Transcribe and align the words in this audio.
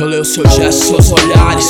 Eu 0.00 0.06
leio 0.06 0.24
seu 0.24 0.48
gesto, 0.48 0.86
seus 0.86 1.12
olhares. 1.12 1.66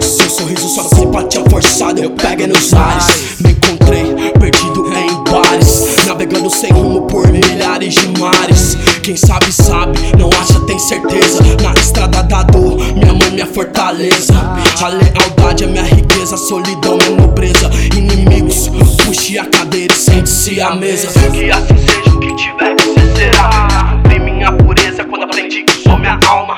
Seu 0.00 0.30
sorriso, 0.30 0.68
sua 0.68 0.84
simpatia 0.84 1.42
forçada 1.50 2.00
Eu 2.00 2.12
pego 2.12 2.46
nos 2.46 2.72
ares. 2.72 3.40
Me 3.40 3.50
encontrei 3.50 4.14
perdido 4.38 4.86
em 4.96 5.24
bares 5.24 6.06
Navegando 6.06 6.48
sem 6.50 6.70
rumo 6.70 7.02
por 7.08 7.26
milhares 7.26 7.94
de 7.94 8.20
mares. 8.20 8.76
Quem 9.02 9.16
sabe, 9.16 9.50
sabe, 9.50 9.98
não 10.16 10.30
acha, 10.40 10.60
tem 10.66 10.78
certeza. 10.78 11.42
Na 11.60 11.72
estrada 11.72 12.22
da 12.22 12.44
dor, 12.44 12.76
minha 12.94 13.12
mãe, 13.12 13.30
minha 13.32 13.46
fortaleza. 13.46 14.34
A 14.80 14.88
lealdade 14.88 15.64
é 15.64 15.66
minha 15.66 15.82
riqueza, 15.82 16.36
solidão, 16.36 16.96
minha 16.98 17.10
nobreza 17.22 17.68
Inimigos, 17.96 18.68
puxe 19.04 19.36
a 19.36 19.44
cadeira 19.46 19.92
e 19.92 19.96
sente-se 19.96 20.60
à 20.60 20.76
mesa. 20.76 21.08
Que 21.08 21.50
assim 21.50 21.76
seja 21.76 22.14
o 22.14 22.20
que 22.20 22.36
tiver 22.36 22.76
que 22.76 22.82
ser 22.84 23.16
será. 23.16 23.98
Cumpri 24.04 24.20
minha 24.20 24.52
pureza 24.52 25.04
quando 25.04 25.24
aprendi 25.24 25.64
que 25.64 25.82
sou 25.82 25.98
minha 25.98 26.20
alma 26.28 26.54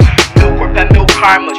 karma, 1.31 1.53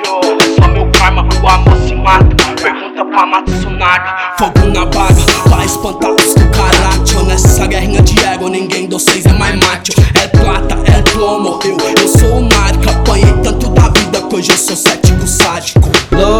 só 0.59 0.67
meu 0.67 0.91
karma 0.91 1.27
O 1.41 1.47
amor 1.47 1.77
se 1.87 1.95
mata, 1.95 2.35
pergunta 2.61 3.05
pra 3.05 3.25
Matsunaga 3.25 4.17
Fogo 4.37 4.67
na 4.67 4.85
baga, 4.85 5.21
pra 5.49 5.63
espantar 5.63 6.11
os 6.11 6.33
do 6.35 6.49
caráter 6.49 7.23
Nessa 7.25 7.65
guerrinha 7.65 8.01
de 8.01 8.19
ego, 8.25 8.49
ninguém 8.49 8.87
dos 8.87 9.03
seis 9.03 9.25
é 9.25 9.31
mais 9.31 9.55
macho. 9.55 9.93
É 10.21 10.27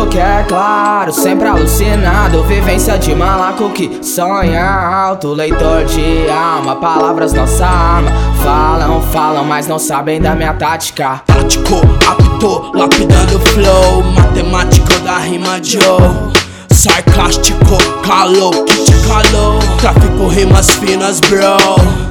Look 0.02 0.18
é 0.18 0.44
claro, 0.48 1.14
sempre 1.14 1.48
alucinado. 1.48 2.44
Vivência 2.46 2.98
de 2.98 3.14
malaco 3.14 3.70
que 3.70 4.04
sonha 4.04 4.64
alto. 4.64 5.32
Leitor 5.32 5.86
de 5.86 6.28
alma, 6.28 6.76
palavras 6.78 7.34
nossa 7.34 7.68
arma. 7.68 8.10
Falam, 8.42 9.00
falam, 9.14 9.46
mas 9.46 9.68
não 9.68 9.78
sabem 9.78 10.20
da 10.20 10.34
minha 10.34 10.56
tática. 10.56 11.22
Tático, 11.28 11.82
apto, 12.08 12.72
lapidando 12.74 13.40
flow. 13.52 14.04
Matemático 14.16 14.92
da 15.02 15.20
rima 15.20 15.60
Joe 15.62 16.32
Sarcástico, 16.74 17.78
calou, 18.04 18.50
que 18.66 18.74
te 18.84 18.94
calou 19.08 19.60
Tráfico 19.80 20.28
rimas 20.28 20.72
finas, 20.72 21.20
bro. 21.20 22.02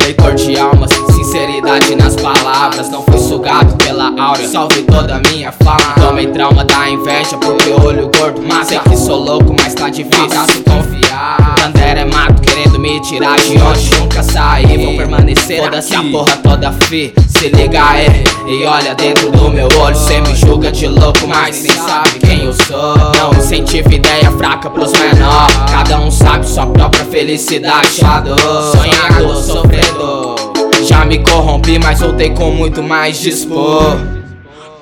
Leitor 0.00 0.34
de 0.34 0.56
almas, 0.56 0.92
sinceridade 1.74 1.96
nas 1.96 2.16
palavras 2.16 2.90
Não 2.90 3.02
fui 3.02 3.18
sugado 3.18 3.74
pela 3.76 4.12
áurea, 4.20 4.48
salve 4.48 4.82
toda 4.82 5.16
a 5.16 5.20
minha 5.30 5.52
fama 5.52 5.94
Tomei 6.00 6.26
trauma 6.28 6.64
da 6.64 6.88
inveja 6.88 7.36
porque 7.38 7.70
olho 7.70 8.10
gordo 8.16 8.42
mata. 8.42 8.64
Sei 8.66 8.78
que 8.78 8.96
sou 8.96 9.18
louco, 9.22 9.54
mas 9.58 9.74
tá 9.74 9.88
difícil. 9.88 10.28
Se 10.48 10.58
confiar. 10.62 11.54
Tandera 11.56 12.00
é 12.00 12.04
mato 12.04 12.40
querendo 12.42 12.78
me 12.78 13.00
tirar 13.00 13.36
de 13.36 13.56
onde 13.58 13.98
nunca 13.98 14.22
saí 14.22 14.84
Vou 14.84 14.96
permanecer 14.96 15.62
Foda-se. 15.62 15.94
a 15.94 16.02
porra 16.02 16.36
toda 16.42 16.72
fi, 16.72 17.14
se 17.28 17.48
liga 17.48 17.82
aí 17.82 18.24
E 18.46 18.64
olha 18.66 18.94
dentro 18.94 19.30
do 19.30 19.50
meu 19.50 19.68
olho, 19.80 19.96
cê 19.96 20.20
me 20.20 20.34
julga 20.34 20.70
de 20.70 20.86
louco 20.86 21.26
Mas 21.26 21.62
nem 21.62 21.72
sabe 21.72 22.18
quem 22.20 22.44
eu 22.44 22.52
sou. 22.52 22.96
Não 23.16 23.38
incentiva 23.38 23.92
ideia 23.94 24.30
fraca 24.32 24.68
pros 24.70 24.92
menor. 24.92 25.46
Cada 25.70 26.00
um 26.00 26.10
sabe 26.10 26.46
sua 26.46 26.66
própria 26.66 27.04
felicidade. 27.04 27.88
Sonhador, 27.88 29.33
me 31.14 31.22
corrompi, 31.22 31.78
mas 31.78 32.00
voltei 32.00 32.30
com 32.30 32.50
muito 32.50 32.82
mais 32.82 33.20
dispor. 33.20 33.96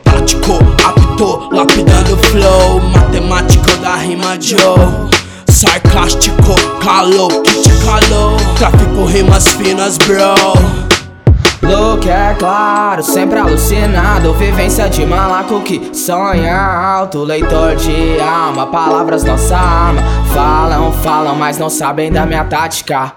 Tático, 0.02 0.58
apto, 0.82 1.48
lapidando 1.52 2.16
flow. 2.16 2.80
Matemático 2.80 3.76
da 3.76 3.96
rima 3.96 4.40
Joe 4.40 5.10
Sarcástico, 5.50 6.54
calou, 6.80 7.28
que 7.42 7.62
te 7.62 7.70
calou 7.84 8.36
Tráfico 8.56 9.04
rimas 9.04 9.48
finas, 9.48 9.98
bro. 9.98 10.32
Look 11.62 12.08
é 12.08 12.34
claro, 12.38 13.02
sempre 13.02 13.38
alucinado. 13.38 14.32
Vivência 14.32 14.88
de 14.88 15.04
malaco 15.04 15.60
que 15.60 15.90
sonha 15.94 16.56
alto. 16.56 17.24
Leitor 17.24 17.76
de 17.76 18.18
alma, 18.20 18.66
palavras 18.66 19.22
nossa 19.22 19.56
arma 19.56 20.02
Falam, 20.32 20.92
falam, 20.92 21.36
mas 21.36 21.58
não 21.58 21.68
sabem 21.68 22.10
da 22.10 22.24
minha 22.24 22.44
tática 22.44 23.12